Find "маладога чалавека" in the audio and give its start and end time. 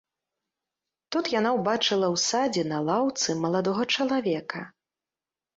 3.45-4.59